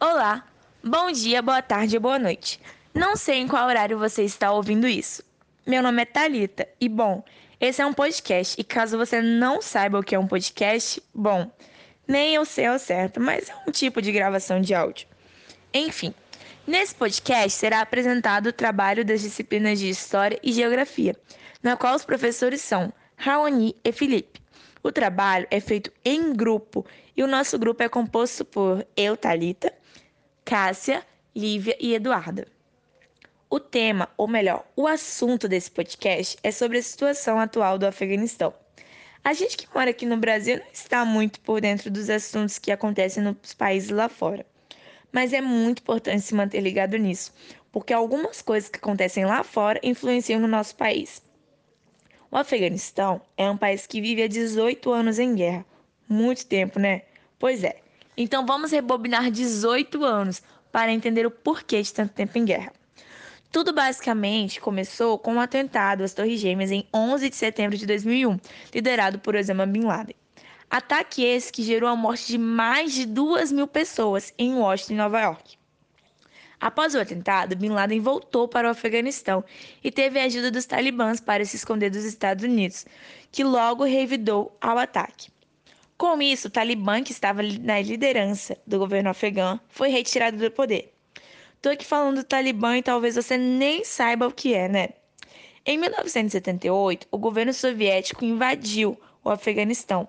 Olá, 0.00 0.46
bom 0.80 1.10
dia, 1.10 1.42
boa 1.42 1.60
tarde, 1.60 1.98
boa 1.98 2.20
noite. 2.20 2.60
Não 2.94 3.16
sei 3.16 3.38
em 3.38 3.48
qual 3.48 3.66
horário 3.66 3.98
você 3.98 4.22
está 4.22 4.52
ouvindo 4.52 4.86
isso. 4.86 5.24
Meu 5.66 5.82
nome 5.82 6.02
é 6.02 6.04
Talita 6.04 6.68
e 6.80 6.88
bom, 6.88 7.24
esse 7.60 7.82
é 7.82 7.86
um 7.86 7.92
podcast 7.92 8.54
e 8.60 8.62
caso 8.62 8.96
você 8.96 9.20
não 9.20 9.60
saiba 9.60 9.98
o 9.98 10.02
que 10.04 10.14
é 10.14 10.18
um 10.18 10.28
podcast, 10.28 11.02
bom, 11.12 11.50
nem 12.06 12.36
eu 12.36 12.44
sei 12.44 12.66
ao 12.66 12.78
certo, 12.78 13.20
mas 13.20 13.48
é 13.48 13.54
um 13.66 13.72
tipo 13.72 14.00
de 14.00 14.12
gravação 14.12 14.60
de 14.60 14.72
áudio. 14.72 15.08
Enfim, 15.74 16.14
nesse 16.64 16.94
podcast 16.94 17.58
será 17.58 17.80
apresentado 17.80 18.46
o 18.46 18.52
trabalho 18.52 19.04
das 19.04 19.20
disciplinas 19.20 19.80
de 19.80 19.88
História 19.88 20.38
e 20.44 20.52
Geografia, 20.52 21.16
na 21.60 21.76
qual 21.76 21.96
os 21.96 22.04
professores 22.04 22.60
são 22.60 22.92
Raoni 23.16 23.74
e 23.82 23.90
Felipe. 23.90 24.40
O 24.82 24.92
trabalho 24.92 25.46
é 25.50 25.60
feito 25.60 25.92
em 26.04 26.32
grupo 26.32 26.86
e 27.16 27.22
o 27.22 27.26
nosso 27.26 27.58
grupo 27.58 27.82
é 27.82 27.88
composto 27.88 28.44
por 28.44 28.86
eu, 28.96 29.16
Talita, 29.16 29.72
Cássia, 30.44 31.04
Lívia 31.34 31.76
e 31.80 31.94
Eduarda. 31.94 32.46
O 33.50 33.58
tema, 33.58 34.08
ou 34.16 34.28
melhor, 34.28 34.66
o 34.76 34.86
assunto 34.86 35.48
desse 35.48 35.70
podcast 35.70 36.36
é 36.42 36.50
sobre 36.50 36.78
a 36.78 36.82
situação 36.82 37.38
atual 37.40 37.78
do 37.78 37.86
Afeganistão. 37.86 38.52
A 39.24 39.32
gente 39.32 39.56
que 39.56 39.66
mora 39.74 39.90
aqui 39.90 40.06
no 40.06 40.16
Brasil 40.16 40.58
não 40.58 40.70
está 40.72 41.04
muito 41.04 41.40
por 41.40 41.60
dentro 41.60 41.90
dos 41.90 42.08
assuntos 42.08 42.58
que 42.58 42.70
acontecem 42.70 43.22
nos 43.22 43.54
países 43.54 43.90
lá 43.90 44.08
fora. 44.08 44.46
Mas 45.10 45.32
é 45.32 45.40
muito 45.40 45.80
importante 45.80 46.22
se 46.22 46.34
manter 46.34 46.60
ligado 46.60 46.96
nisso, 46.96 47.32
porque 47.72 47.92
algumas 47.92 48.42
coisas 48.42 48.68
que 48.68 48.78
acontecem 48.78 49.24
lá 49.24 49.42
fora 49.42 49.80
influenciam 49.82 50.40
no 50.40 50.48
nosso 50.48 50.76
país. 50.76 51.22
O 52.30 52.36
Afeganistão 52.36 53.22
é 53.36 53.50
um 53.50 53.56
país 53.56 53.86
que 53.86 54.00
vive 54.00 54.22
há 54.22 54.28
18 54.28 54.92
anos 54.92 55.18
em 55.18 55.34
guerra. 55.34 55.64
Muito 56.06 56.46
tempo, 56.46 56.78
né? 56.78 57.02
Pois 57.38 57.64
é. 57.64 57.80
Então 58.16 58.44
vamos 58.44 58.70
rebobinar 58.70 59.30
18 59.30 60.04
anos 60.04 60.42
para 60.70 60.92
entender 60.92 61.24
o 61.24 61.30
porquê 61.30 61.80
de 61.80 61.92
tanto 61.92 62.12
tempo 62.12 62.36
em 62.36 62.44
guerra. 62.44 62.72
Tudo 63.50 63.72
basicamente 63.72 64.60
começou 64.60 65.18
com 65.18 65.34
um 65.34 65.40
atentado 65.40 66.04
às 66.04 66.12
Torres 66.12 66.38
Gêmeas 66.38 66.70
em 66.70 66.86
11 66.94 67.30
de 67.30 67.36
setembro 67.36 67.78
de 67.78 67.86
2001, 67.86 68.38
liderado 68.74 69.18
por 69.18 69.34
Osama 69.34 69.64
Bin 69.64 69.84
Laden. 69.84 70.14
Ataque 70.70 71.24
esse 71.24 71.50
que 71.50 71.62
gerou 71.62 71.88
a 71.88 71.96
morte 71.96 72.26
de 72.26 72.36
mais 72.36 72.92
de 72.92 73.06
duas 73.06 73.50
mil 73.50 73.66
pessoas 73.66 74.34
em 74.36 74.54
Washington 74.54 74.92
e 74.92 74.96
Nova 74.96 75.20
York. 75.22 75.57
Após 76.60 76.94
o 76.94 77.00
atentado, 77.00 77.54
Bin 77.54 77.68
Laden 77.68 78.00
voltou 78.00 78.48
para 78.48 78.66
o 78.66 78.70
Afeganistão 78.70 79.44
e 79.82 79.92
teve 79.92 80.18
a 80.18 80.24
ajuda 80.24 80.50
dos 80.50 80.66
talibãs 80.66 81.20
para 81.20 81.44
se 81.44 81.56
esconder 81.56 81.88
dos 81.90 82.04
Estados 82.04 82.44
Unidos, 82.44 82.84
que 83.30 83.44
logo 83.44 83.84
revidou 83.84 84.56
ao 84.60 84.76
ataque. 84.76 85.30
Com 85.96 86.20
isso, 86.20 86.48
o 86.48 86.50
Talibã, 86.50 87.02
que 87.02 87.12
estava 87.12 87.42
na 87.42 87.80
liderança 87.80 88.56
do 88.66 88.78
governo 88.78 89.10
afegão, 89.10 89.60
foi 89.68 89.88
retirado 89.88 90.36
do 90.36 90.50
poder. 90.50 90.92
Tô 91.60 91.70
aqui 91.70 91.84
falando 91.84 92.16
do 92.16 92.24
Talibã 92.24 92.76
e 92.76 92.82
talvez 92.82 93.16
você 93.16 93.36
nem 93.36 93.84
saiba 93.84 94.26
o 94.26 94.32
que 94.32 94.54
é, 94.54 94.68
né? 94.68 94.90
Em 95.66 95.76
1978, 95.76 97.06
o 97.10 97.18
governo 97.18 97.52
soviético 97.52 98.24
invadiu 98.24 98.98
o 99.24 99.30
Afeganistão 99.30 100.08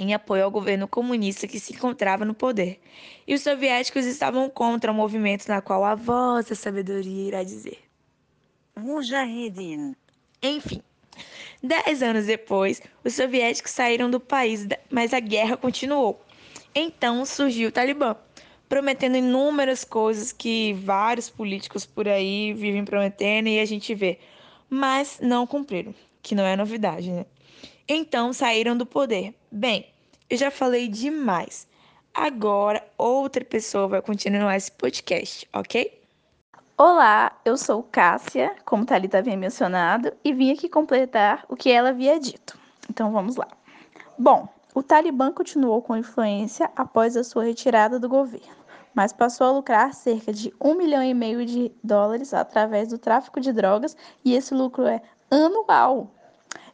em 0.00 0.14
apoio 0.14 0.44
ao 0.44 0.50
governo 0.50 0.88
comunista 0.88 1.46
que 1.46 1.60
se 1.60 1.74
encontrava 1.74 2.24
no 2.24 2.32
poder. 2.32 2.80
E 3.28 3.34
os 3.34 3.42
soviéticos 3.42 4.06
estavam 4.06 4.48
contra 4.48 4.90
o 4.90 4.94
movimento 4.94 5.46
na 5.46 5.60
qual 5.60 5.84
a 5.84 5.94
voz 5.94 6.46
da 6.46 6.54
sabedoria 6.54 7.28
irá 7.28 7.42
dizer. 7.42 7.78
Mujahideen. 8.74 9.94
Enfim, 10.42 10.82
dez 11.62 12.02
anos 12.02 12.24
depois, 12.24 12.80
os 13.04 13.14
soviéticos 13.14 13.72
saíram 13.72 14.10
do 14.10 14.18
país, 14.18 14.66
mas 14.90 15.12
a 15.12 15.20
guerra 15.20 15.54
continuou. 15.54 16.24
Então 16.74 17.26
surgiu 17.26 17.68
o 17.68 17.72
Talibã, 17.72 18.16
prometendo 18.70 19.18
inúmeras 19.18 19.84
coisas 19.84 20.32
que 20.32 20.72
vários 20.72 21.28
políticos 21.28 21.84
por 21.84 22.08
aí 22.08 22.54
vivem 22.54 22.86
prometendo 22.86 23.48
e 23.48 23.60
a 23.60 23.66
gente 23.66 23.94
vê, 23.94 24.18
mas 24.70 25.18
não 25.20 25.46
cumpriram, 25.46 25.94
que 26.22 26.34
não 26.34 26.44
é 26.44 26.56
novidade, 26.56 27.10
né? 27.10 27.26
Então 27.92 28.32
saíram 28.32 28.76
do 28.76 28.86
poder. 28.86 29.34
Bem, 29.50 29.84
eu 30.30 30.36
já 30.36 30.48
falei 30.48 30.86
demais. 30.86 31.66
Agora 32.14 32.86
outra 32.96 33.44
pessoa 33.44 33.88
vai 33.88 34.00
continuar 34.00 34.56
esse 34.56 34.70
podcast, 34.70 35.48
ok? 35.52 36.00
Olá, 36.78 37.36
eu 37.44 37.56
sou 37.56 37.82
Cássia, 37.82 38.54
como 38.64 38.86
Thalita 38.86 39.18
havia 39.18 39.36
mencionado, 39.36 40.12
e 40.22 40.32
vim 40.32 40.52
aqui 40.52 40.68
completar 40.68 41.44
o 41.48 41.56
que 41.56 41.68
ela 41.68 41.88
havia 41.88 42.20
dito. 42.20 42.56
Então 42.88 43.10
vamos 43.10 43.34
lá. 43.34 43.48
Bom, 44.16 44.48
o 44.72 44.84
Talibã 44.84 45.32
continuou 45.32 45.82
com 45.82 45.96
influência 45.96 46.70
após 46.76 47.16
a 47.16 47.24
sua 47.24 47.42
retirada 47.42 47.98
do 47.98 48.08
governo, 48.08 48.54
mas 48.94 49.12
passou 49.12 49.48
a 49.48 49.50
lucrar 49.50 49.94
cerca 49.94 50.32
de 50.32 50.54
um 50.60 50.76
milhão 50.76 51.02
e 51.02 51.12
meio 51.12 51.44
de 51.44 51.72
dólares 51.82 52.32
através 52.32 52.86
do 52.86 52.98
tráfico 52.98 53.40
de 53.40 53.52
drogas, 53.52 53.96
e 54.24 54.36
esse 54.36 54.54
lucro 54.54 54.86
é 54.86 55.02
anual. 55.28 56.08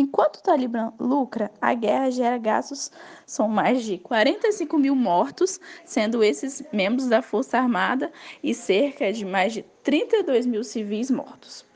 Enquanto 0.00 0.36
o 0.36 0.42
Talibã 0.42 0.94
lucra, 0.98 1.50
a 1.60 1.74
guerra 1.74 2.10
gera 2.10 2.38
gastos, 2.38 2.90
são 3.26 3.46
mais 3.46 3.84
de 3.84 3.98
45 3.98 4.78
mil 4.78 4.96
mortos, 4.96 5.60
sendo 5.84 6.24
esses 6.24 6.64
membros 6.72 7.06
da 7.06 7.20
Força 7.20 7.58
Armada 7.58 8.10
e 8.42 8.54
cerca 8.54 9.12
de 9.12 9.26
mais 9.26 9.52
de 9.52 9.62
32 9.82 10.46
mil 10.46 10.64
civis 10.64 11.10
mortos. 11.10 11.66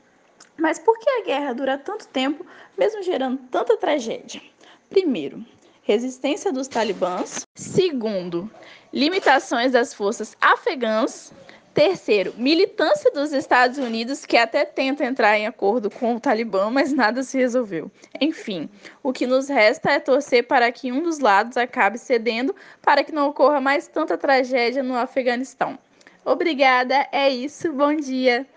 Mas 0.57 0.79
por 0.79 0.97
que 0.97 1.07
a 1.07 1.23
guerra 1.23 1.53
dura 1.53 1.77
tanto 1.77 2.07
tempo, 2.07 2.43
mesmo 2.75 3.03
gerando 3.03 3.37
tanta 3.51 3.77
tragédia? 3.77 4.41
Primeiro, 4.89 5.45
resistência 5.83 6.51
dos 6.51 6.67
talibãs. 6.67 7.45
Segundo, 7.53 8.49
limitações 8.91 9.71
das 9.71 9.93
forças 9.93 10.35
afegãs. 10.41 11.31
Terceiro, 11.75 12.33
militância 12.37 13.11
dos 13.11 13.33
Estados 13.33 13.77
Unidos, 13.77 14.25
que 14.25 14.37
até 14.37 14.63
tenta 14.63 15.03
entrar 15.03 15.37
em 15.37 15.45
acordo 15.45 15.91
com 15.91 16.15
o 16.15 16.19
Talibã, 16.21 16.69
mas 16.69 16.93
nada 16.93 17.21
se 17.21 17.37
resolveu. 17.37 17.91
Enfim, 18.21 18.69
o 19.03 19.11
que 19.11 19.27
nos 19.27 19.49
resta 19.49 19.91
é 19.91 19.99
torcer 19.99 20.47
para 20.47 20.71
que 20.71 20.89
um 20.89 21.03
dos 21.03 21.19
lados 21.19 21.57
acabe 21.57 21.97
cedendo 21.97 22.55
para 22.81 23.03
que 23.03 23.11
não 23.11 23.27
ocorra 23.27 23.59
mais 23.59 23.89
tanta 23.89 24.17
tragédia 24.17 24.81
no 24.81 24.95
Afeganistão. 24.95 25.77
Obrigada, 26.23 27.09
é 27.11 27.27
isso, 27.27 27.73
bom 27.73 27.93
dia! 27.93 28.47